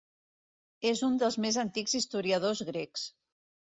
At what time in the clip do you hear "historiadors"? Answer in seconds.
2.01-2.67